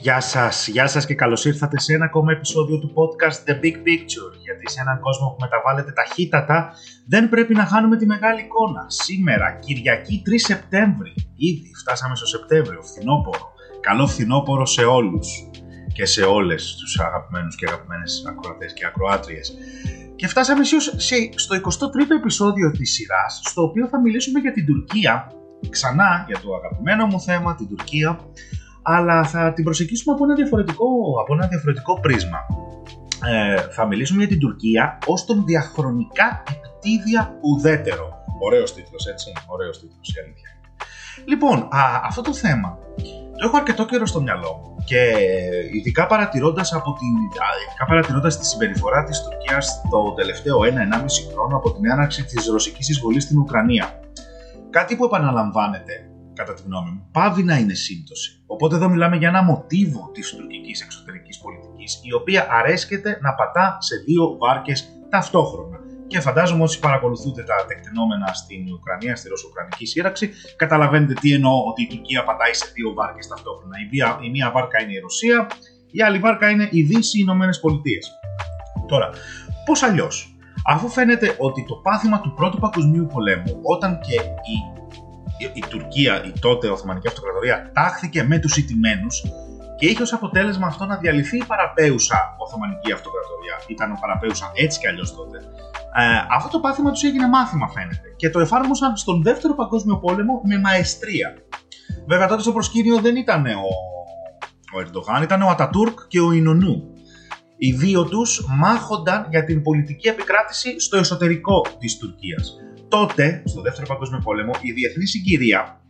[0.00, 3.76] Γεια σας, γεια σας και καλώς ήρθατε σε ένα ακόμα επεισόδιο του podcast The Big
[3.86, 6.72] Picture γιατί σε έναν κόσμο που μεταβάλλεται ταχύτατα
[7.06, 8.84] δεν πρέπει να χάνουμε τη μεγάλη εικόνα.
[8.88, 13.52] Σήμερα, Κυριακή 3 Σεπτέμβρη, ήδη φτάσαμε στο Σεπτέμβριο, φθινόπωρο.
[13.80, 15.28] Καλό φθινόπωρο σε όλους
[15.92, 19.54] και σε όλες τους αγαπημένους και αγαπημένες ακροατές και ακροάτριες.
[20.16, 20.94] Και φτάσαμε ίσως
[21.34, 25.32] στο 23ο επεισόδιο της σειράς, στο οποίο θα μιλήσουμε για την Τουρκία,
[25.70, 28.18] ξανά για το αγαπημένο μου θέμα, την Τουρκία,
[28.96, 30.86] αλλά θα την προσεγγίσουμε από ένα διαφορετικό,
[31.22, 32.38] από ένα διαφορετικό πρίσμα.
[33.26, 38.06] Ε, θα μιλήσουμε για την Τουρκία ως τον διαχρονικά επιτίδια ουδέτερο.
[38.40, 40.50] Ωραίος τίτλος, έτσι, ωραίος τίτλος, η αλήθεια.
[41.24, 42.78] Λοιπόν, α, αυτό το θέμα
[43.38, 45.00] το έχω αρκετό καιρό στο μυαλό μου και
[45.72, 47.14] ειδικά παρατηρώντας, από την,
[47.66, 52.88] ειδικά παρατηρώντας τη συμπεριφορά της Τουρκίας το τελευταίο 1-1,5 χρόνο από την έναρξη της ρωσικής
[52.88, 54.00] εισβολής στην Ουκρανία.
[54.70, 56.07] Κάτι που επαναλαμβάνεται
[56.38, 58.28] κατά τη γνώμη μου, πάβει να είναι σύμπτωση.
[58.46, 63.76] Οπότε εδώ μιλάμε για ένα μοτίβο της τουρκικής εξωτερικής πολιτικής, η οποία αρέσκεται να πατά
[63.80, 65.78] σε δύο βάρκες ταυτόχρονα.
[66.06, 71.82] Και φαντάζομαι όσοι παρακολουθούνται τα τεκτενόμενα στην Ουκρανία, στη Ρωσο-Ουκρανική σύραξη, καταλαβαίνετε τι εννοώ ότι
[71.82, 73.74] η Τουρκία πατάει σε δύο βάρκες ταυτόχρονα.
[73.84, 75.46] Η μία, η μία βάρκα είναι η Ρωσία,
[75.90, 78.10] η άλλη βάρκα είναι η Δύση, οι Ηνωμένες Πολιτείες.
[78.88, 79.10] Τώρα,
[79.64, 80.36] πώς αλλιώς,
[80.66, 84.14] αφού φαίνεται ότι το πάθημα του Πρώτου Παγκοσμίου Πολέμου, όταν και
[84.54, 84.77] η
[85.52, 89.06] η Τουρκία, η τότε Οθωμανική Αυτοκρατορία, τάχθηκε με τους ιτημένου
[89.78, 93.56] και είχε ως αποτέλεσμα αυτό να διαλυθεί η παραπέουσα Οθωμανική Αυτοκρατορία.
[93.66, 95.38] Ήταν παραπέουσα έτσι κι αλλιώς τότε.
[95.96, 100.40] Ε, αυτό το πάθημα τους έγινε μάθημα, φαίνεται, και το εφάρμοσαν στον Δεύτερο Παγκόσμιο Πόλεμο
[100.44, 101.34] με μαεστρία.
[102.06, 103.68] Βέβαια, τότε στο προσκήνιο δεν ήταν ο,
[104.76, 106.92] ο Ερντογάν, ήταν ο Ατατούρκ και ο Ινονού.
[107.56, 112.56] Οι δύο τους μάχονταν για την πολιτική επικράτηση στο εσωτερικό της Τουρκίας
[112.88, 115.80] τότε, στο δεύτερο παγκόσμιο πόλεμο, η διεθνή συγκυρία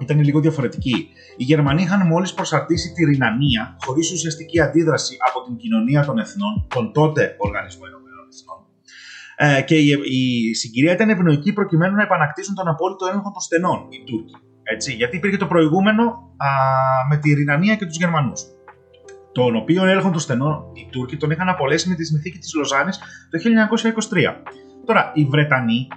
[0.00, 1.08] ήταν λίγο διαφορετική.
[1.36, 6.66] Οι Γερμανοί είχαν μόλις προσαρτήσει τη Ρινανία χωρίς ουσιαστική αντίδραση από την κοινωνία των εθνών,
[6.68, 8.60] τον τότε Οργανισμό Ενωμένων Εθνών.
[9.36, 13.86] Ε, και η, η συγκυρία ήταν ευνοϊκή προκειμένου να επανακτήσουν τον απόλυτο έλεγχο των στενών
[13.90, 14.34] οι Τούρκοι.
[14.62, 16.02] Έτσι, γιατί υπήρχε το προηγούμενο
[16.36, 16.48] α,
[17.08, 18.42] με τη Ρινανία και τους Γερμανούς.
[19.32, 22.98] Τον οποίο έλεγχο των στενών οι Τούρκοι τον είχαν απολέσει με τη συνθήκη της Λοζάνης
[23.30, 23.38] το
[24.10, 24.34] 1923.
[24.84, 25.88] Τώρα, οι Βρετανοί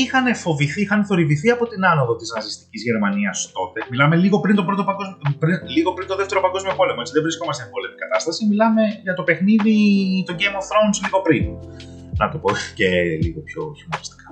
[0.00, 3.78] είχαν φοβηθεί, είχαν θορυβηθεί από την άνοδο της ναζιστικής Γερμανίας τότε.
[3.90, 6.98] Μιλάμε λίγο πριν το, πρώτο παγκόσμιο, πριν, λίγο πριν το δεύτερο παγκόσμιο πόλεμο.
[7.02, 8.40] Έτσι, δεν βρισκόμαστε σε πόλεμη κατάσταση.
[8.50, 9.76] Μιλάμε για το παιχνίδι,
[10.28, 11.44] το Game of Thrones λίγο πριν.
[12.20, 12.88] Να το πω και
[13.24, 14.28] λίγο πιο χιουμοριστικά.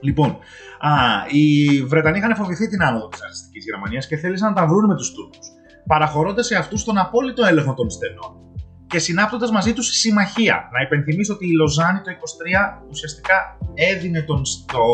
[0.00, 0.30] Λοιπόν,
[0.88, 0.92] α,
[1.36, 1.46] οι
[1.90, 5.12] Βρετανοί είχαν φοβηθεί την άνοδο της ναζιστικής Γερμανίας και θέλησαν να τα βρουν με τους
[5.14, 5.46] Τούρκους.
[5.86, 8.49] Παραχωρώντας σε αυτούς τον απόλυτο έλεγχο των στενών
[8.90, 10.68] και συνάπτοντας μαζί τους συμμαχία.
[10.72, 12.14] Να υπενθυμίσω ότι η Λοζάνη το 23
[12.90, 14.84] ουσιαστικά έδινε τον, στο,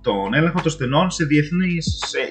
[0.00, 1.76] τον έλεγχο των στενών σε διεθνή.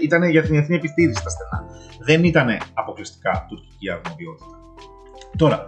[0.01, 1.59] ήταν για την διεθνή επιτήρηση τα στενά.
[2.05, 4.57] Δεν ήταν αποκλειστικά τουρκική αρμοδιότητα.
[5.37, 5.67] Τώρα,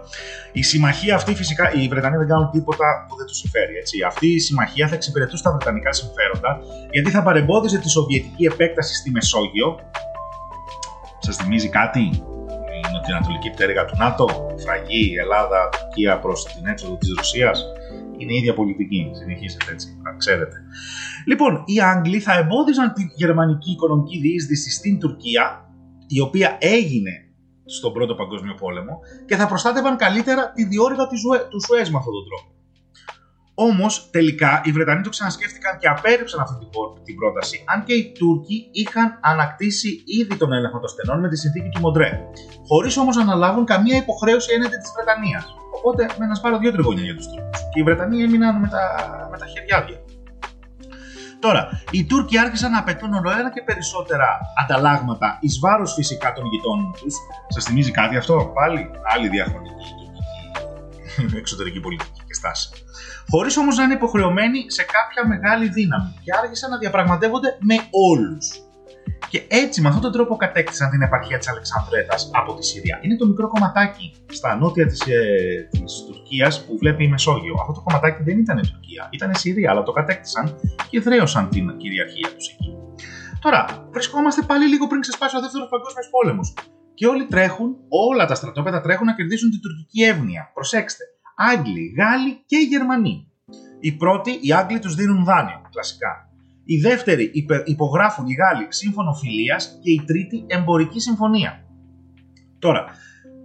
[0.52, 3.76] η συμμαχία αυτή φυσικά, οι Βρετανοί δεν κάνουν τίποτα που δεν τους συμφέρει.
[3.76, 4.02] Έτσι.
[4.02, 6.58] Αυτή η συμμαχία θα εξυπηρετούσε τα βρετανικά συμφέροντα,
[6.90, 9.78] γιατί θα παρεμπόδιζε τη σοβιετική επέκταση στη Μεσόγειο.
[11.18, 12.22] Σας θυμίζει κάτι,
[13.04, 14.26] την ανατολική πτέρυγα του ΝΑΤΟ,
[14.56, 17.64] φραγή Ελλάδα, Τουρκία προς την έξοδο της Ρωσίας.
[18.18, 19.10] Είναι η ίδια πολιτική.
[19.12, 20.56] Συνεχίζεται έτσι, να ξέρετε.
[21.26, 25.44] Λοιπόν, οι Άγγλοι θα εμπόδιζαν τη γερμανική οικονομική διείσδυση στην Τουρκία,
[26.06, 27.10] η οποία έγινε
[27.64, 31.06] στον Πρώτο Παγκόσμιο Πόλεμο, και θα προστάτευαν καλύτερα τη διόρυγα
[31.50, 32.55] του Σουέζ με αυτόν τον τρόπο.
[33.58, 36.54] Όμως τελικά οι Βρετανοί το ξανασκέφτηκαν και απέρριψαν αυτή
[37.04, 41.36] την πρόταση, αν και οι Τούρκοι είχαν ανακτήσει ήδη τον έλεγχο των στενών με τη
[41.36, 42.10] συνθήκη του Μοντρέ,
[42.68, 45.44] χωρίς όμως να αναλάβουν καμία υποχρέωση έναντι της Βρετανίας.
[45.76, 47.60] Οπότε με ένα σπάρο δύο τριγώνια για τους Τούρκους.
[47.60, 48.84] Και οι Βρετανοί έμειναν με τα,
[49.30, 49.78] με τα χεριά
[51.40, 54.28] Τώρα, οι Τούρκοι άρχισαν να απαιτούν ολοένα και περισσότερα
[54.62, 57.14] ανταλλάγματα εις βάρος φυσικά των γειτόνων τους.
[57.48, 60.05] Σας θυμίζει κάτι αυτό, πάλι άλλη διαχρονική τουρκική
[61.42, 62.68] εξωτερική πολιτική και στάση
[63.30, 68.60] χωρίς όμως να είναι υποχρεωμένοι σε κάποια μεγάλη δύναμη και άργησαν να διαπραγματεύονται με όλους.
[69.28, 72.98] Και έτσι με αυτόν τον τρόπο κατέκτησαν την επαρχία της Αλεξανδρέτα από τη Συρία.
[73.02, 77.54] Είναι το μικρό κομματάκι στα νότια της ε, της Τουρκίας που βλέπει η Μεσόγειο.
[77.60, 80.60] Αυτό το κομματάκι δεν ήταν η Τουρκία, ήταν η Συρία, αλλά το κατέκτησαν
[80.90, 82.76] και δρέωσαν την κυριαρχία τους εκεί.
[83.40, 86.54] Τώρα, βρισκόμαστε πάλι λίγο πριν ξεσπάσει ο δεύτερος παγκόσμιος πόλεμος.
[86.96, 90.50] Και όλοι τρέχουν, όλα τα στρατόπεδα τρέχουν να κερδίσουν την τουρκική εύνοια.
[90.54, 91.04] Προσέξτε,
[91.36, 93.28] Άγγλοι, Γάλλοι και Γερμανοί.
[93.80, 96.30] Οι πρώτοι, οι Άγγλοι τους δίνουν δάνειο, κλασικά.
[96.64, 97.30] Οι δεύτεροι
[97.64, 101.64] υπογράφουν οι Γάλλοι σύμφωνο φιλίας και η τρίτη εμπορική συμφωνία.
[102.58, 102.84] Τώρα,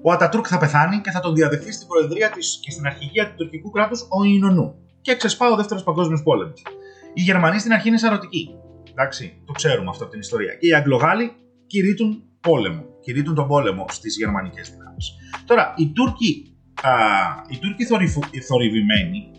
[0.03, 3.33] ο Ατατούρκ θα πεθάνει και θα τον διαδεχθεί στην προεδρία της και στην αρχηγία του
[3.37, 4.75] τουρκικού κράτους ο Ινωνού.
[5.01, 6.61] Και ξεσπά ο δεύτερος παγκόσμιος πόλεμος.
[7.13, 8.55] Οι Γερμανοί στην αρχή είναι σαρωτικοί.
[8.91, 10.53] Εντάξει, το ξέρουμε αυτό από την ιστορία.
[10.53, 11.31] Και οι Αγγλογάλοι
[11.67, 12.90] κηρύττουν πόλεμο.
[13.01, 15.11] Κηρύττουν τον πόλεμο στις γερμανικές δυνάμεις.
[15.45, 16.91] Τώρα, οι Τούρκοι, α,
[17.49, 17.85] οι Τούρκοι
[18.41, 19.31] θορυβημένοι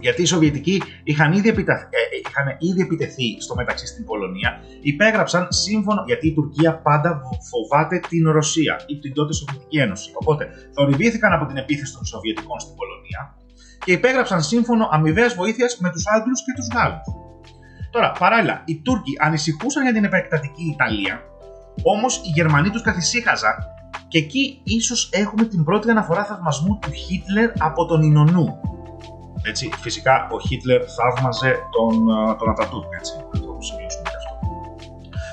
[0.00, 1.72] γιατί οι Σοβιετικοί είχαν ήδη, επιτα...
[1.72, 8.00] Ε, είχαν ήδη επιτεθεί στο μεταξύ στην Πολωνία, υπέγραψαν σύμφωνο, γιατί η Τουρκία πάντα φοβάται
[8.08, 10.10] την Ρωσία ή την τότε Σοβιετική Ένωση.
[10.14, 13.34] Οπότε θορυβήθηκαν από την επίθεση των Σοβιετικών στην Πολωνία
[13.84, 17.06] και υπέγραψαν σύμφωνο αμοιβαίας βοήθειας με τους Άγγλους και τους Γάλλους.
[17.90, 21.22] Τώρα, παράλληλα, οι Τούρκοι ανησυχούσαν για την επεκτατική Ιταλία,
[21.82, 23.54] όμως οι Γερμανοί τους καθησύχαζαν
[24.08, 28.60] και εκεί ίσως έχουμε την πρώτη αναφορά θαυμασμού του Χίτλερ από τον Ινωνού,
[29.42, 32.06] έτσι, φυσικά ο Χίτλερ θαύμαζε τον,
[32.38, 34.38] τον Ατατούρκ, έτσι, να το σημειώσουμε και αυτό.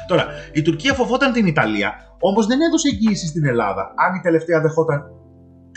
[0.07, 4.61] Τώρα, η Τουρκία φοβόταν την Ιταλία, όμως δεν έδωσε εγγύηση στην Ελλάδα αν η τελευταία
[4.61, 5.03] δεχόταν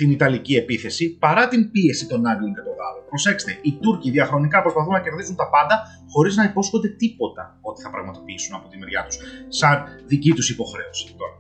[0.01, 3.05] την Ιταλική επίθεση παρά την πίεση των Άγγλων και των Γάλλων.
[3.09, 5.77] Προσέξτε, οι Τούρκοι διαχρονικά προσπαθούν να κερδίσουν τα πάντα
[6.13, 9.17] χωρίς να υπόσχονται τίποτα ότι θα πραγματοποιήσουν από τη μεριά τους,
[9.49, 11.15] σαν δική τους υποχρέωση.
[11.21, 11.37] Τώρα.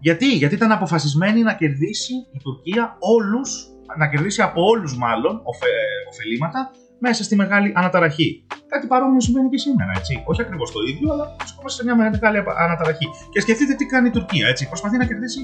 [0.00, 3.50] Γιατί; Γιατί ήταν αποφασισμένοι να κερδίσει η Τουρκία όλους
[3.96, 5.72] να κερδίσει από όλους μάλλον οφε,
[6.10, 8.46] ωφελήματα μέσα στη μεγάλη αναταραχή.
[8.66, 10.22] Κάτι παρόμοιο συμβαίνει και σήμερα, έτσι.
[10.26, 13.06] Όχι ακριβώς το ίδιο, αλλά βρισκόμαστε σε μια μεγάλη αναταραχή.
[13.32, 14.68] Και σκεφτείτε τι κάνει η Τουρκία, έτσι.
[14.68, 15.40] Προσπαθεί να κερδίσει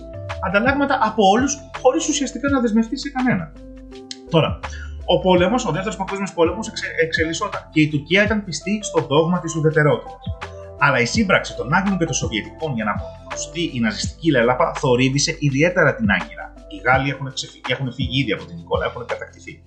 [0.46, 3.52] ανταλλάγματα από όλους, χωρίς ουσιαστικά να δεσμευτεί σε κανένα.
[4.30, 4.58] Τώρα,
[5.04, 9.38] ο πόλεμος, ο δεύτερος παγκόσμιος πόλεμος εξε, εξελισσόταν και η Τουρκία ήταν πιστή στο δόγμα
[9.40, 10.22] της ουδετερότητας.
[10.78, 15.36] Αλλά η σύμπραξη των Άγγλων και των Σοβιετικών για να αποκρουστεί η ναζιστική λέλαπα θορύβησε
[15.38, 19.62] ιδιαίτερα την Άγκυρα οι Γάλλοι έχουν, ξεφύγει, έχουν φύγει ήδη από την εικόνα, έχουν κατακτηθεί.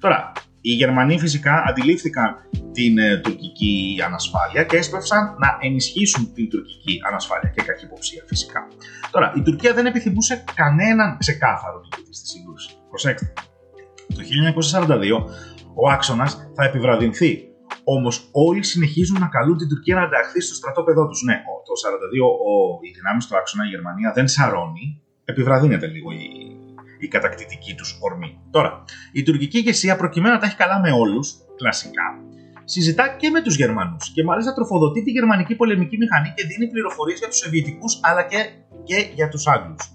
[0.00, 0.32] Τώρα,
[0.68, 2.28] οι Γερμανοί φυσικά αντιλήφθηκαν
[2.72, 8.60] την ε, τουρκική ανασφάλεια και έσπευσαν να ενισχύσουν την τουρκική ανασφάλεια και καχυποψία φυσικά.
[9.10, 12.72] Τώρα, η Τουρκία δεν επιθυμούσε κανέναν ξεκάθαρο τύπο στη σύγκρουσης.
[12.88, 13.32] Προσέξτε.
[14.16, 14.22] Το
[14.80, 15.24] 1942
[15.74, 17.30] ο άξονας θα επιβραδυνθεί.
[17.84, 21.22] Όμως όλοι συνεχίζουν να καλούν την Τουρκία να ενταχθεί στο στρατόπεδό τους.
[21.22, 21.36] Ναι,
[21.66, 21.72] το
[22.80, 26.25] 1942 οι δυνάμεις του άξονα, η Γερμανία δεν σαρώνει, επιβραδύνεται λίγο η,
[26.98, 28.40] η κατακτητική τους ορμή.
[28.50, 32.02] Τώρα, η τουρκική ηγεσία προκειμένου να τα έχει καλά με όλους, κλασικά,
[32.64, 37.18] συζητά και με τους Γερμανούς και μάλιστα τροφοδοτεί τη γερμανική πολεμική μηχανή και δίνει πληροφορίες
[37.18, 38.36] για τους Σοβιετικούς αλλά και,
[38.84, 39.90] και για τους Άγγλους.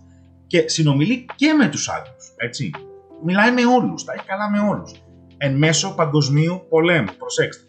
[0.48, 2.33] Και συνομιλεί και με τους Άγγλους.
[2.36, 2.71] Έτσι.
[3.24, 4.92] Μιλάει με όλους, τα έχει καλά με όλους.
[5.38, 7.12] Εν μέσω παγκοσμίου πολέμου.
[7.18, 7.63] Προσέξτε.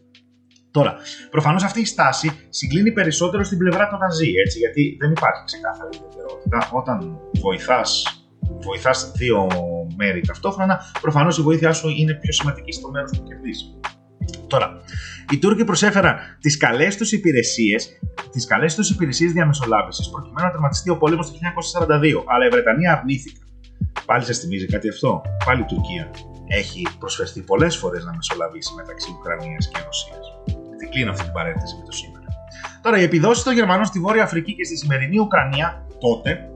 [0.71, 0.97] Τώρα,
[1.31, 5.97] προφανώς αυτή η στάση συγκλίνει περισσότερο στην πλευρά των Ναζί, έτσι, γιατί δεν υπάρχει ξεκάθαρη
[5.97, 6.69] ιδιαιτερότητα.
[6.73, 8.22] Όταν βοηθάς
[8.63, 9.47] βοηθάς δύο
[9.97, 13.77] μέρη ταυτόχρονα, προφανώς η βοήθειά σου είναι πιο σημαντική στο μέρος που κερδίζεις.
[14.47, 14.81] Τώρα,
[15.31, 17.99] οι Τούρκοι προσέφεραν τις καλές τους υπηρεσίες
[18.31, 22.93] τις καλές τους υπηρεσίες διαμεσολάβησης προκειμένου να τερματιστεί ο πόλεμος το 1942, αλλά η Βρετανία
[22.93, 23.41] αρνήθηκε.
[24.07, 26.11] Πάλι σα θυμίζει κάτι αυτό, πάλι η Τουρκία
[26.47, 30.27] έχει προσφερθεί πολλές φορές να μεσολαβήσει μεταξύ Ουκρανίας και Ρωσίας
[30.93, 32.22] κλείνω αυτή την παρένθεση με το σήμερα.
[32.83, 36.49] Τώρα, οι επιδόσεις των Γερμανών στη Βόρεια Αφρική και στη σημερινή Ουκρανία τότε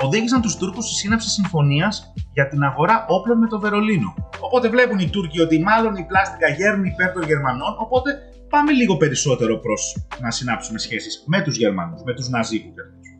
[0.00, 4.14] οδήγησαν τους Τούρκους στη σύναψη συμφωνίας για την αγορά όπλων με το Βερολίνο.
[4.40, 8.96] Οπότε βλέπουν οι Τούρκοι ότι μάλλον η πλάστικα γέρνει υπέρ των Γερμανών, οπότε πάμε λίγο
[8.96, 13.18] περισσότερο προς να συνάψουμε σχέσεις με τους Γερμανούς, με τους Ναζί που κερδίζουν.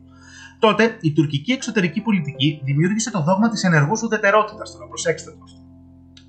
[0.59, 4.71] Τότε η τουρκική εξωτερική πολιτική δημιούργησε το δόγμα της ενεργούς ουδετερότητας.
[4.71, 5.59] Τώρα, προσέξτε το αυτό.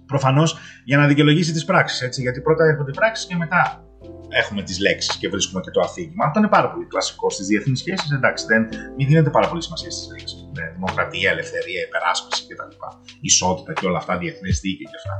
[0.06, 3.85] Προφανώς για να δικαιολογήσει τις πράξεις, έτσι, γιατί πρώτα έρχονται οι πράξεις και μετά
[4.28, 6.24] έχουμε τις λέξεις και βρίσκουμε και το αφήγημα.
[6.24, 8.10] Αυτό είναι πάρα πολύ κλασικό στις διεθνείς σχέσεις.
[8.10, 10.48] Εντάξει, δεν, μην δίνεται πάρα πολύ σημασία στις λέξεις.
[10.56, 12.72] Ναι, δημοκρατία, ελευθερία, υπεράσπιση κτλ.
[13.20, 15.14] Ισότητα και όλα αυτά, διεθνές δίκαιο και αυτά.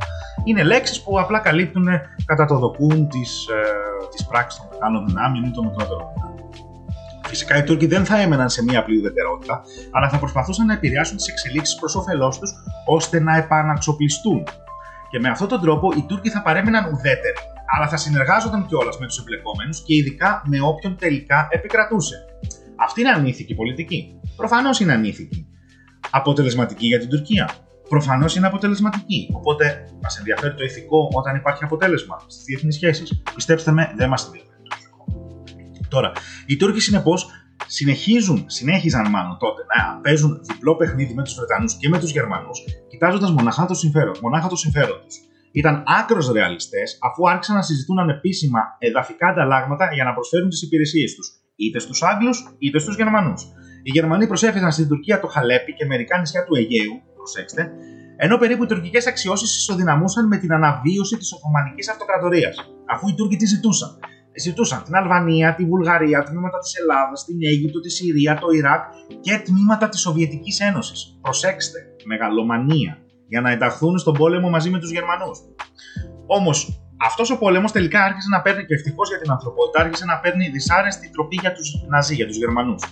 [0.45, 1.89] Είναι λέξεις που απλά καλύπτουν
[2.25, 3.47] κατά το δοκούν τις
[4.19, 6.35] ε, πράξεις των μεγάλων δυνάμεων ή των μικρότερων δυνάμεων.
[7.27, 11.17] Φυσικά οι Τούρκοι δεν θα έμεναν σε μία απλή ουδετερότητα, αλλά θα προσπαθούσαν να επηρεάσουν
[11.17, 12.51] τις εξελίξεις προς όφελός τους
[12.87, 14.43] ώστε να επαναξοπλιστούν.
[15.11, 17.39] Και με αυτόν τον τρόπο οι Τούρκοι θα παρέμειναν ουδέτεροι
[17.77, 22.17] αλλά θα συνεργάζονταν κιόλας με τους εμπλεκόμενους και ειδικά με όποιον τελικά επικρατούσε.
[22.77, 24.21] Αυτή είναι ανήθικη πολιτική.
[24.37, 25.47] Προφανώς είναι ανήθικη.
[26.11, 27.51] Αποτελεσματική για την Τουρκία.
[27.89, 29.31] Προφανώς είναι αποτελεσματική.
[29.33, 33.23] Οπότε μας ενδιαφέρει το ηθικό όταν υπάρχει αποτέλεσμα στις διεθνείς σχέσεις.
[33.35, 35.05] Πιστέψτε με, δεν μας ενδιαφέρει το ηθικό.
[35.89, 36.13] Τώρα,
[36.47, 37.31] οι Τούρκοι συνεπώς
[37.67, 42.65] συνεχίζουν, συνέχιζαν μάλλον τότε να παίζουν διπλό παιχνίδι με τους Βρετανούς και με τους Γερμανούς,
[42.89, 45.17] κοιτάζοντας μονάχα το συμφέρον, μονάχα το συμφέρον τους
[45.61, 51.15] ήταν άκρος ρεαλιστές αφού άρχισαν να συζητούν ανεπίσημα εδαφικά ανταλλάγματα για να προσφέρουν τις υπηρεσίες
[51.15, 53.43] τους, είτε στους Άγγλους είτε στους Γερμανούς.
[53.83, 57.73] Οι Γερμανοί προσέφεραν στην Τουρκία το Χαλέπι και μερικά νησιά του Αιγαίου, προσέξτε,
[58.17, 63.37] ενώ περίπου οι τουρκικές αξιώσεις ισοδυναμούσαν με την αναβίωση της Οθωμανικής Αυτοκρατορίας, αφού οι Τούρκοι
[63.37, 63.99] τι ζητούσαν.
[64.39, 68.83] Ζητούσαν την Αλβανία, τη Βουλγαρία, τμήματα της Ελλάδας, την Αίγυπτο, τη Συρία, το Ιράκ
[69.21, 71.19] και τμήματα της Σοβιετικής Ένωσης.
[71.23, 75.39] Προσέξτε, μεγαλομανία για να ενταχθούν στον πόλεμο μαζί με τους Γερμανούς.
[76.27, 80.19] Όμως, αυτός ο πόλεμος τελικά άρχισε να παίρνει, και ευτυχώς για την ανθρωπότητα, άρχισε να
[80.19, 82.83] παίρνει δυσάρεστη τροπή για τους Ναζί, για τους Γερμανούς.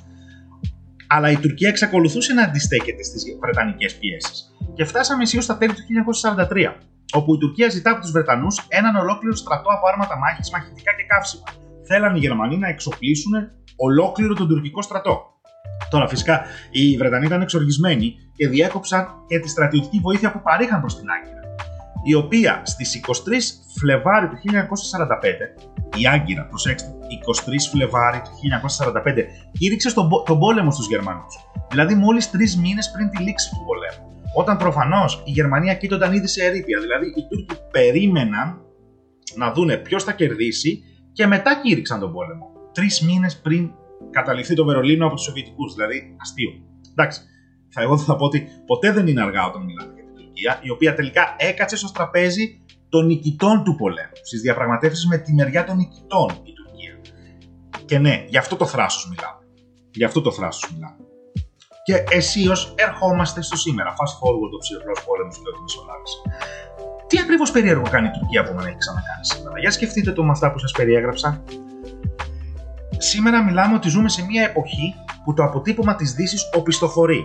[1.06, 4.54] Αλλά η Τουρκία εξακολουθούσε να αντιστέκεται στις Βρετανικές πιέσεις.
[4.74, 6.76] Και φτάσαμε αισίω στα τέλη του 1943,
[7.12, 11.04] όπου η Τουρκία ζητά από τους Βρετανούς έναν ολόκληρο στρατό από άρματα μάχης, μαχητικά και
[11.06, 11.44] καύσιμα.
[11.86, 13.32] Θέλαν οι Γερμανοί να εξοπλίσουν
[13.76, 15.33] ολόκληρο τον τουρκικό στρατό.
[15.94, 20.98] Τώρα, φυσικά, οι Βρετανοί ήταν εξοργισμένοι και διέκοψαν και τη στρατιωτική βοήθεια που παρήχαν προς
[20.98, 21.40] την Άγκυρα,
[22.04, 23.10] η οποία στις 23
[23.78, 29.24] Φλεβάρι του 1945, η Άγκυρα, προσέξτε, 23 Φλεβάρι του 1945,
[29.58, 31.34] κήρυξε στον, τον πόλεμο στους Γερμανούς.
[31.70, 34.22] Δηλαδή, μόλις τρεις μήνες πριν τη λήξη του πολέμου.
[34.34, 36.80] Όταν προφανώς η Γερμανία κοίτονταν ήδη σε ερήπια.
[36.80, 38.60] Δηλαδή, οι Τούρκοι περίμεναν
[39.36, 40.82] να δούνε ποιος θα κερδίσει
[41.12, 42.46] και μετά κήρυξαν τον πόλεμο.
[42.72, 43.70] Τρεις μήνες πριν
[44.10, 45.74] καταληφθεί το Βερολίνο από τους Σοβιετικούς.
[45.74, 46.50] Δηλαδή, αστείο.
[46.90, 47.20] Εντάξει,
[47.68, 50.70] θα εγώ θα πω ότι ποτέ δεν είναι αργά όταν μιλάμε για την Τουρκία, η
[50.70, 54.16] οποία τελικά έκατσε στο τραπέζι των νικητών του πολέμου.
[54.22, 57.00] Στις διαπραγματεύσεις με τη μεριά των νικητών η Τουρκία.
[57.84, 59.38] Και ναι, γι' αυτό το θράσος μιλάμε.
[59.90, 60.96] Γι' αυτό το θράσος μιλάμε.
[61.84, 63.90] Και αισίω ερχόμαστε στο σήμερα.
[63.90, 66.18] Fast forward το ψυχρό πόλεμος του τη Μεσολάβηση.
[67.06, 69.58] Τι ακριβώς περίεργο κάνει η Τουρκία που δεν έχει ξανακάνει σήμερα.
[69.58, 71.44] Για σκεφτείτε το με αυτά που σας περιέγραψα.
[72.98, 77.24] Σήμερα μιλάμε ότι ζούμε σε μια εποχή που το αποτύπωμα της Δύσης οπισθοχωρεί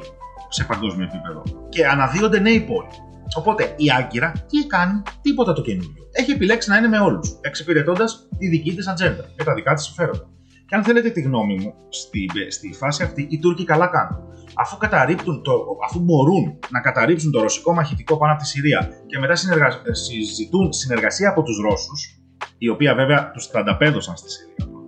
[0.50, 2.90] σε παγκόσμιο επίπεδο και αναδύονται νέοι πόλοι.
[3.38, 6.04] Οπότε η Άγκυρα τι κάνει, τίποτα το καινούριο.
[6.12, 9.84] Έχει επιλέξει να είναι με όλους, εξυπηρετώντας τη δική της ατζέντα και τα δικά της
[9.84, 10.30] συμφέροντα.
[10.68, 14.28] Και αν θέλετε τη γνώμη μου, στη, στη φάση αυτή οι Τούρκοι καλά κάνουν.
[14.54, 15.52] Αφού, καταρρύπτουν το,
[15.86, 20.74] αφού μπορούν να καταρρύψουν το ρωσικό μαχητικό πάνω από τη Συρία και μετά συνεργα, συζητούν
[20.74, 22.22] συνεργασία από τους Ρώσους,
[22.58, 24.79] η οποία βέβαια τους τανταπέδωσαν στη Συρία.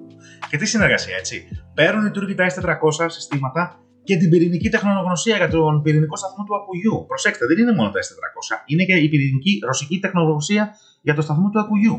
[0.51, 1.47] Και τι συνεργασία, έτσι.
[1.73, 6.55] Παίρνουν οι Τούρκοι τα S400 συστήματα και την πυρηνική τεχνογνωσία για τον πυρηνικό σταθμό του
[6.55, 7.05] Ακουγιού.
[7.07, 11.49] Προσέξτε, δεν είναι μόνο τα S400, είναι και η πυρηνική ρωσική τεχνογνωσία για το σταθμό
[11.49, 11.97] του Ακουγιού.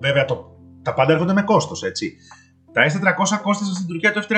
[0.00, 2.16] Βέβαια, το, τα πάντα έρχονται με κόστος, έτσι.
[2.72, 4.34] Τα S400 κόστησαν στην Τουρκία το F-35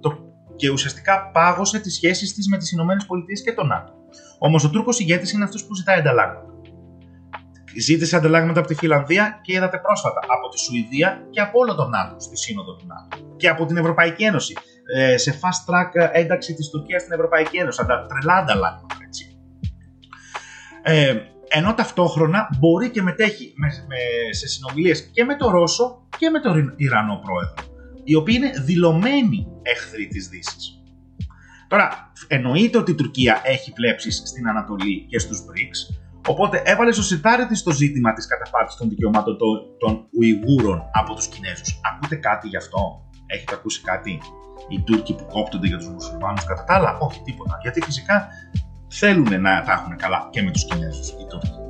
[0.00, 0.18] το,
[0.56, 2.96] και ουσιαστικά πάγωσε τις σχέσεις της με τις ΗΠΑ
[3.44, 3.92] και τον ΝΑΤΟ.
[4.38, 6.53] Όμως ο Τούρκος ηγέτης είναι αυτός που ζητάει ανταλλάγματα.
[7.80, 11.90] Ζήτησε ανταλλάγματα από τη Φιλανδία και είδατε πρόσφατα από τη Σουηδία και από όλο τον
[11.90, 13.36] ΝΑΤΟ στη σύνοδο του ΝΑΤΟ.
[13.36, 14.54] Και από την Ευρωπαϊκή Ένωση
[14.94, 17.80] ε, σε fast track ένταξη της Τουρκίας στην Ευρωπαϊκή Ένωση.
[17.82, 19.38] Αντα, τρελά ανταλλάγματα έτσι.
[20.82, 21.16] Ε,
[21.48, 26.40] ενώ ταυτόχρονα μπορεί και μετέχει με, με, σε συνομιλίες και με τον Ρώσο και με
[26.40, 27.54] τον Ιρανό πρόεδρο,
[28.04, 30.78] οι οποίοι είναι δηλωμένοι εχθροί της δύσης.
[31.68, 35.96] Τώρα, εννοείται ότι η Τουρκία έχει βλέψεις στην Ανατολή και στους BRICS,
[36.28, 41.14] οπότε έβαλε στο σιτάρι της το ζήτημα της καταπάτησης των δικαιωμάτων των, των Ουιγούρων από
[41.14, 41.80] τους Κινέζους.
[41.92, 42.78] Ακούτε κάτι γι' αυτό,
[43.26, 44.20] έχετε ακούσει κάτι,
[44.68, 48.28] οι Τούρκοι που κόπτονται για τους μουσουλμάνους κατά τα άλλα, όχι τίποτα, γιατί φυσικά
[48.88, 51.62] θέλουν να τα έχουν καλά και με τους Κινέζους οι Τούρκοι.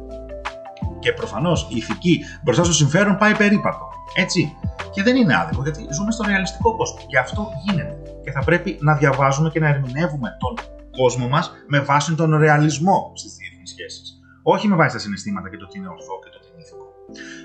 [0.98, 3.88] Και προφανώς η ηθική μπροστά στο συμφέρον πάει περίπατο.
[4.14, 4.56] Έτσι.
[4.90, 6.98] Και δεν είναι άδικο γιατί ζούμε στο ρεαλιστικό κόσμο.
[7.06, 7.96] Και αυτό γίνεται.
[8.24, 10.54] Και θα πρέπει να διαβάζουμε και να ερμηνεύουμε τον
[10.90, 14.18] κόσμο μας με βάση τον ρεαλισμό στις διεθνείς σχέσεις.
[14.46, 16.86] Όχι με βάση τα συναισθήματα και το τι είναι ορθό και το τι είναι ηθικό.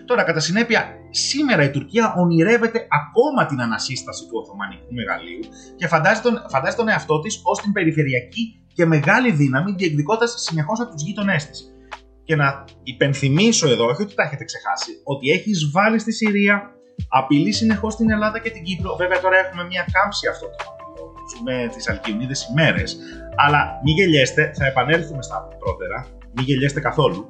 [0.06, 5.40] Τώρα, κατά συνέπεια, σήμερα η Τουρκία ονειρεύεται ακόμα την ανασύσταση του Οθωμανικού μεγαλείου
[5.76, 10.80] και φαντάζει τον, φαντάζει τον εαυτό της ως την περιφερειακή και μεγάλη δύναμη διεκδικώντας συνεχώς
[10.80, 11.74] από τους γείτονές της.
[12.24, 16.72] Και να υπενθυμίσω εδώ, όχι ότι τα έχετε ξεχάσει, ότι έχει βάλει στη Συρία,
[17.10, 18.96] απειλεί συνεχώς την Ελλάδα και την Κύπρο.
[18.96, 20.56] Βέβαια τώρα έχουμε μια κάμψη αυτό το
[21.32, 22.98] Ζούμε τις αλκιονίδες ημέρες.
[23.36, 26.19] Αλλά μην γελιέστε, θα επανέλθουμε στα πρώτερα.
[26.34, 27.28] Μην γελιέστε καθόλου.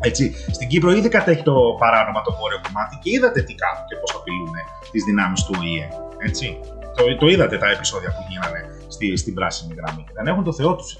[0.00, 3.96] Έτσι, στην Κύπρο ήδη κατέχει το παράνομα το βόρειο κομμάτι και είδατε τι κάνουν και
[4.00, 4.54] πώς απειλούν
[4.92, 5.88] τις δυνάμεις του ΟΗΕ.
[6.18, 6.60] Έτσι.
[6.96, 10.04] Το, το είδατε τα επεισόδια που γίνανε στη, στην πράσινη γραμμή.
[10.14, 10.96] Δεν έχουν το Θεό τους.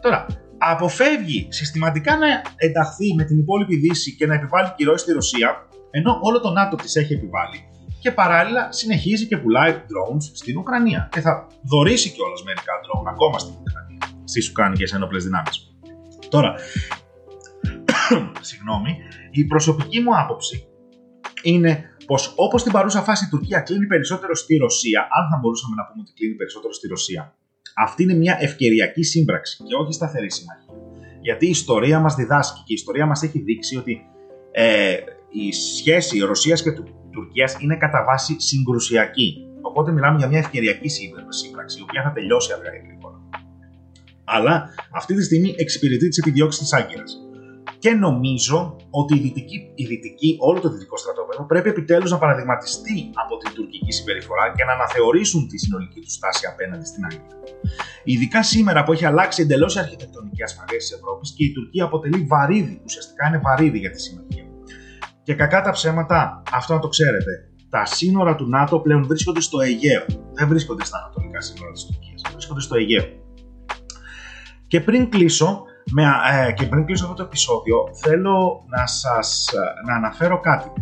[0.00, 0.26] Τώρα,
[0.58, 2.26] αποφεύγει συστηματικά να
[2.56, 6.76] ενταχθεί με την υπόλοιπη Δύση και να επιβάλλει κυρώσεις στη Ρωσία, ενώ όλο το ΝΑΤΟ
[6.76, 7.58] τη έχει επιβάλει,
[8.00, 11.08] και παράλληλα συνεχίζει και πουλάει drones στην Ουκρανία.
[11.12, 15.75] Και θα δωρήσει κιόλας μερικά drone ακόμα στην Ουκρανία, στις Ουκρανικές ενόπλες δυνάμεις.
[16.36, 16.54] Τώρα,
[18.40, 18.96] συγγνώμη,
[19.30, 20.66] η προσωπική μου άποψη
[21.42, 25.74] είναι πως όπως στην παρούσα φάση η Τουρκία κλείνει περισσότερο στη Ρωσία, αν θα μπορούσαμε
[25.74, 27.34] να πούμε ότι κλείνει περισσότερο στη Ρωσία,
[27.76, 30.74] αυτή είναι μια ευκαιριακή σύμπραξη και όχι σταθερή συμμαχία.
[31.20, 34.00] Γιατί η ιστορία μας διδάσκει και η ιστορία μας έχει δείξει ότι
[34.52, 34.96] ε,
[35.30, 36.70] η σχέση Ρωσίας και
[37.12, 39.36] Τουρκίας είναι κατά βάση συγκρουσιακή.
[39.62, 43.15] Οπότε μιλάμε για μια ευκαιριακή σύμπραξη, η οποία θα τελειώσει αργά ή γρήγορα.
[44.26, 47.02] Αλλά αυτή τη στιγμή εξυπηρετεί τις επιδιώξεις της Άγκυρα.
[47.78, 53.10] Και νομίζω ότι η δυτική, η δυτική, όλο το δυτικό στρατόπεδο πρέπει επιτέλους να παραδειγματιστεί
[53.12, 57.36] από την τουρκική συμπεριφορά και να αναθεωρήσουν τη συνολική τους στάση απέναντι στην Άγκυρα.
[58.04, 62.26] Ειδικά σήμερα που έχει αλλάξει εντελώς η αρχιτεκτονική ασφαλείας της Ευρώπης και η Τουρκία αποτελεί
[62.28, 64.44] βαρύδι, ουσιαστικά είναι βαρύδι για τη συμμαχία.
[65.22, 67.32] Και κακά τα ψέματα, αυτό να το ξέρετε,
[67.70, 70.04] τα σύνορα του ΝΑΤΟ πλέον βρίσκονται στο Αιγαίο.
[70.32, 73.24] Δεν βρίσκονται στα ανατολικά σύνορα της Τουρκίας, βρίσκονται στο Αιγαίο.
[74.66, 76.04] Και πριν κλείσω, με,
[76.46, 79.48] ε, και πριν κλείσω αυτό το επεισόδιο, θέλω να σας
[79.86, 80.72] να αναφέρω κάτι.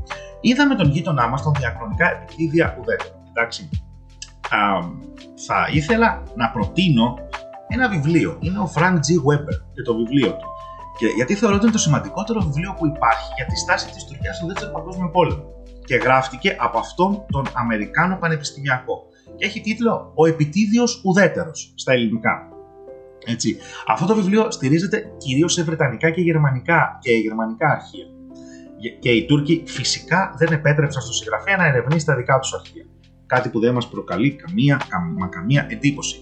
[0.40, 3.22] Είδαμε τον γείτονά μας τον διαχρονικά επιτίδια ουδέτερο.
[3.28, 3.68] Εντάξει.
[4.48, 4.58] Α,
[5.46, 7.14] θα ήθελα να προτείνω
[7.68, 8.36] ένα βιβλίο.
[8.40, 9.08] Είναι ο Frank G.
[9.26, 10.46] Weber και το βιβλίο του.
[10.98, 14.36] Και γιατί θεωρώ ότι είναι το σημαντικότερο βιβλίο που υπάρχει για τη στάση της Τουρκίας
[14.36, 15.44] στο δεύτερο παγκόσμιο πόλεμο.
[15.84, 19.02] Και γράφτηκε από αυτόν τον Αμερικάνο Πανεπιστημιακό.
[19.36, 22.53] Και έχει τίτλο Ο Επιτίδιος Ουδέτερος στα ελληνικά.
[23.26, 23.56] Έτσι.
[23.86, 28.06] Αυτό το βιβλίο στηρίζεται κυρίως σε βρετανικά και γερμανικά, και γερμανικά αρχεία.
[29.00, 32.84] Και οι Τούρκοι φυσικά δεν επέτρεψαν στο συγγραφέα να ερευνήσει τα δικά τους αρχεία.
[33.26, 34.80] Κάτι που δεν μας προκαλεί καμία,
[35.18, 36.20] μα καμία εντύπωση.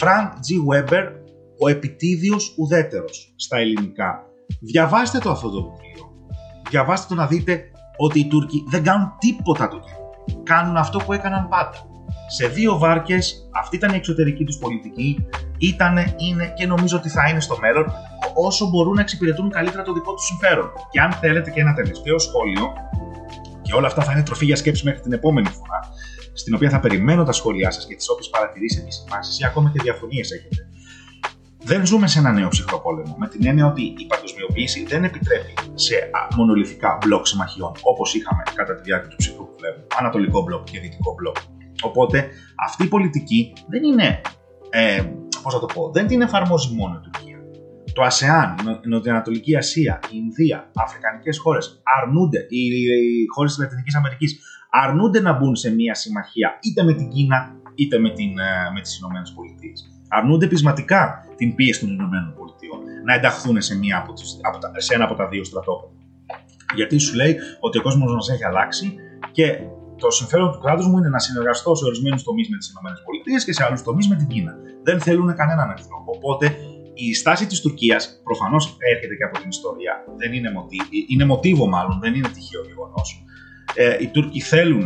[0.00, 0.72] Frank G.
[0.72, 1.08] Weber,
[1.58, 4.26] ο επιτίδιος ουδέτερος στα ελληνικά.
[4.60, 6.10] Διαβάστε το αυτό το βιβλίο.
[6.70, 9.80] Διαβάστε το να δείτε ότι οι Τούρκοι δεν κάνουν τίποτα το
[10.42, 11.86] Κάνουν αυτό που έκαναν πάντα.
[12.28, 15.26] Σε δύο βάρκες, αυτή ήταν η εξωτερική τους πολιτική,
[15.62, 17.86] ήταν, είναι και νομίζω ότι θα είναι στο μέλλον,
[18.34, 20.70] όσο μπορούν να εξυπηρετούν καλύτερα το δικό τους συμφέρον.
[20.90, 22.72] Και αν θέλετε και ένα τελευταίο σχόλιο,
[23.62, 25.80] και όλα αυτά θα είναι τροφή για σκέψη μέχρι την επόμενη φορά,
[26.32, 29.78] στην οποία θα περιμένω τα σχόλιά σας και τις όποιες παρατηρήσεις, επισημάνσει ή ακόμα και
[29.82, 30.66] διαφωνίες έχετε.
[31.64, 35.54] Δεν ζούμε σε ένα νέο ψυχρό πόλεμο, με την έννοια ότι η παγκοσμιοποίηση δεν επιτρέπει
[35.74, 35.94] σε
[36.36, 41.14] μονολυθικά μπλοκ συμμαχιών όπως είχαμε κατά τη διάρκεια του ψυχρού πολέμου, Ανατολικό μπλοκ και Δυτικό
[41.14, 41.36] μπλοκ.
[41.82, 42.28] Οπότε
[42.66, 44.20] αυτή η πολιτική δεν είναι,
[44.70, 45.02] ε,
[45.42, 47.38] πώς θα το πω, δεν την εφαρμόζει μόνο η Τουρκία.
[47.92, 53.94] Το ΑΣΕΑΝ, η Νοτιοανατολική Ασία, η Ινδία, αφρικανικές χώρες αρνούνται, οι, οι χώρες της Λατινικής
[53.94, 58.70] Αμερικής αρνούνται να μπουν σε μια συμμαχία είτε με την Κίνα είτε με, την, ε,
[58.74, 59.90] με τις Ηνωμένες Πολιτείες.
[60.08, 64.72] Αρνούνται πεισματικά την πίεση των Ηνωμένων Πολιτείων να ενταχθούν σε, μια από τις, από τα,
[64.76, 65.92] σε ένα από τα δύο στρατόπεδα.
[66.74, 68.94] Γιατί σου λέει ότι ο κόσμος μας έχει αλλάξει
[69.32, 69.58] και
[70.04, 73.52] το συμφέρον του κράτους μου είναι να συνεργαστώ σε ορισμένους τομείς με τις ΗΠΑ και
[73.52, 74.52] σε άλλους τομείς με την Κίνα.
[74.82, 75.98] Δεν θέλουν κανέναν εχθρό.
[76.16, 76.56] Οπότε
[76.94, 79.94] η στάση της Τουρκίας προφανώς έρχεται και από την ιστορία.
[80.20, 83.24] Δεν είναι, μοτίβο, είναι μοτίβο μάλλον, δεν είναι τυχαίο γεγονός
[83.74, 84.84] ε, οι Τούρκοι θέλουν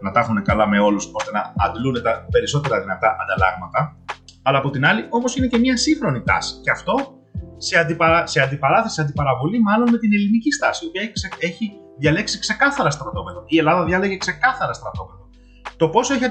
[0.00, 3.96] να τα έχουν καλά με όλους ώστε να αντλούν τα περισσότερα δυνατά ανταλλάγματα.
[4.42, 6.54] Αλλά από την άλλη, όμως είναι και μια σύγχρονη τάση.
[6.62, 6.94] Και αυτό
[7.66, 8.26] σε, αντιπαρα...
[8.26, 12.90] σε αντιπαράθεση, σε αντιπαραβολή μάλλον με την ελληνική στάση, η οποία έχει, έχει διαλέξει ξεκάθαρα
[12.90, 13.44] στρατόπεδο.
[13.46, 15.22] Η Ελλάδα διάλεγε ξεκάθαρα στρατόπεδο.
[15.76, 16.24] Το πόσο έχει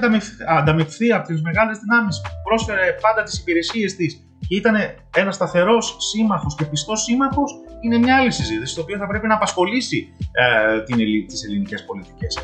[0.48, 4.74] ανταμυφθεί από τις μεγάλες δυνάμεις που πρόσφερε πάντα τις υπηρεσίες της και ήταν
[5.16, 7.52] ένα σταθερός σύμμαχος και πιστός σύμμαχος,
[7.84, 10.80] είναι μια άλλη συζήτηση, το οποίο θα πρέπει να απασχολήσει ε,
[11.26, 12.38] τις ελληνικές πολιτικές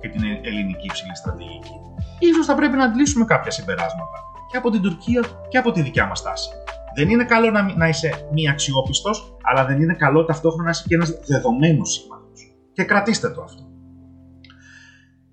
[0.00, 1.74] και την ελληνική υψηλή στρατηγική.
[2.18, 4.18] Ίσως θα πρέπει να αντλήσουμε κάποια συμπεράσματα
[4.50, 6.48] και από την Τουρκία και από τη δικιά μας τάση.
[6.94, 10.84] Δεν είναι καλό να, να είσαι μη αξιόπιστος, αλλά δεν είναι καλό ταυτόχρονα να είσαι
[10.86, 12.54] και ένας δεδομένος σύμμαχος.
[12.72, 13.62] Και κρατήστε το αυτό.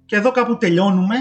[0.06, 1.16] Και εδώ κάπου τελειώνουμε.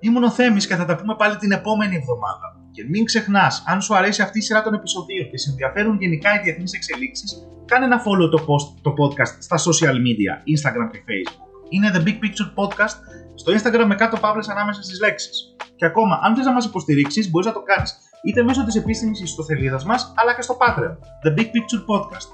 [0.00, 2.60] Ήμουν ο Θέμης και θα τα πούμε πάλι την επόμενη εβδομάδα.
[2.70, 6.34] Και μην ξεχνάς, αν σου αρέσει αυτή η σειρά των επεισοδίων και σε ενδιαφέρουν γενικά
[6.34, 11.02] οι διεθνείς εξελίξεις, κάνε ένα follow το, post, το podcast στα social media, Instagram και
[11.08, 11.46] Facebook.
[11.68, 12.96] Είναι The Big Picture Podcast
[13.34, 15.56] στο Instagram με κάτω παύλες ανάμεσα στις λέξεις.
[15.76, 19.20] Και ακόμα, αν θες να μας υποστηρίξεις, μπορείς να το κάνεις είτε μέσω της επίσημης
[19.20, 22.28] ιστοθελίδας μας, αλλά και στο Patreon, The Big Picture Podcast.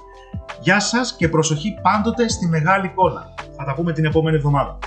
[0.61, 3.35] Γεια σας και προσοχή πάντοτε στη μεγάλη εικόνα.
[3.57, 4.79] Θα τα πούμε την επόμενη εβδομάδα.